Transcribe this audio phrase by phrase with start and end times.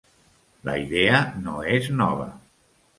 [0.69, 2.31] La idea no és nova.